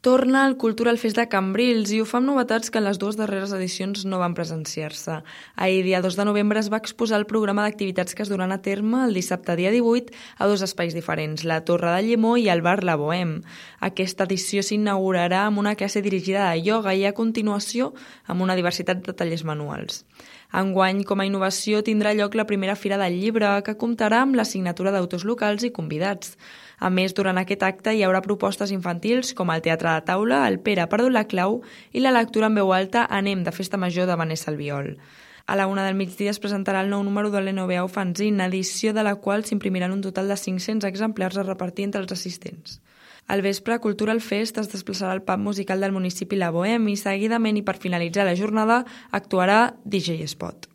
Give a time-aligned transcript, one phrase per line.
[0.00, 3.16] Torna al Cultural Fest de Cambrils i ho fa amb novetats que en les dues
[3.18, 5.16] darreres edicions no van presenciar-se.
[5.56, 8.60] Ahir, dia 2 de novembre, es va exposar el programa d'activitats que es duran a
[8.62, 12.62] terme el dissabte dia 18 a dos espais diferents, la Torre de Llemó i el
[12.62, 13.42] Bar La Bohème.
[13.82, 17.90] Aquesta edició s'inaugurarà amb una classe dirigida de ioga i a continuació
[18.30, 20.04] amb una diversitat de tallers manuals.
[20.48, 24.46] Enguany, com a innovació, tindrà lloc la primera Fira del Llibre, que comptarà amb la
[24.48, 26.38] signatura d'autors locals i convidats.
[26.78, 30.58] A més, durant aquest acte hi haurà propostes infantils com el teatre de taula, el
[30.60, 31.62] Pere ha perdut la clau
[31.92, 34.96] i la lectura en veu alta Anem de Festa Major de Vanessa Albiol.
[35.46, 39.04] A la una del migdia es presentarà el nou número de l'NBA Fanzine, edició de
[39.06, 42.80] la qual s'imprimiran un total de 500 exemplars a repartir entre els assistents.
[43.28, 47.60] Al vespre, Cultural Fest es desplaçarà al pub musical del municipi La Bohème i seguidament
[47.60, 48.78] i per finalitzar la jornada
[49.12, 50.66] actuarà DJ Spot.